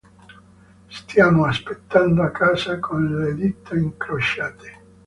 [0.87, 4.79] Stiamo aspettando a casa con le dita incrociate.